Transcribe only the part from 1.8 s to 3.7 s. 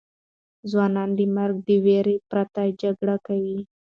ویرې پرته جګړه کوي.